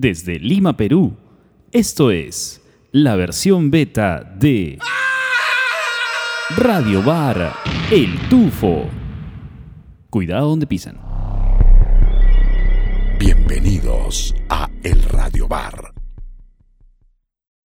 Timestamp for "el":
7.90-8.16, 14.84-15.02